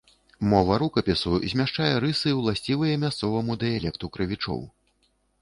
[0.51, 4.61] Мова рукапісу змяшчае рысы, уласцівыя мясцоваму дыялекту крывічоў.